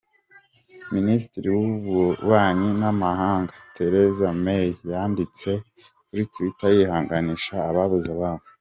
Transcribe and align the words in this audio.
Minisitiri 0.95 1.47
w’ububanyi 1.55 2.69
n’amahanga, 2.81 3.53
Theresa 3.75 4.27
May 4.45 4.67
yanditse 4.91 5.49
kuri 6.07 6.23
Twitter 6.31 6.71
yihanganisha 6.77 7.55
ababuze 7.69 8.09
ababo. 8.15 8.43